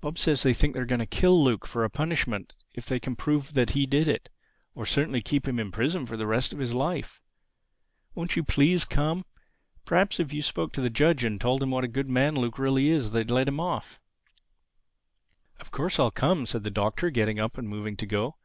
"Bob 0.00 0.16
says 0.16 0.44
he 0.44 0.54
thinks 0.54 0.74
they 0.76 0.80
are 0.80 0.86
going 0.86 0.98
to 0.98 1.04
kill 1.04 1.44
Luke 1.44 1.66
for 1.66 1.84
a 1.84 1.90
punishment 1.90 2.54
if 2.72 2.86
they 2.86 2.98
can 2.98 3.14
prove 3.14 3.52
that 3.52 3.72
he 3.72 3.84
did 3.84 4.08
it—or 4.08 4.86
certainly 4.86 5.20
keep 5.20 5.46
him 5.46 5.58
in 5.58 5.70
prison 5.70 6.06
for 6.06 6.16
the 6.16 6.26
rest 6.26 6.54
of 6.54 6.58
his 6.58 6.72
life. 6.72 7.20
Won't 8.14 8.34
you 8.34 8.42
please 8.42 8.86
come? 8.86 9.26
Perhaps 9.84 10.18
if 10.20 10.32
you 10.32 10.40
spoke 10.40 10.72
to 10.72 10.80
the 10.80 10.88
judge 10.88 11.22
and 11.22 11.38
told 11.38 11.62
him 11.62 11.70
what 11.70 11.84
a 11.84 11.86
good 11.86 12.08
man 12.08 12.34
Luke 12.34 12.58
really 12.58 12.88
is 12.88 13.12
they'd 13.12 13.30
let 13.30 13.46
him 13.46 13.60
off." 13.60 14.00
"Of 15.60 15.70
course 15.70 16.00
I'll 16.00 16.10
come," 16.10 16.46
said 16.46 16.64
the 16.64 16.70
Doctor 16.70 17.10
getting 17.10 17.38
up 17.38 17.58
and 17.58 17.68
moving 17.68 17.94
to 17.98 18.06
go. 18.06 18.36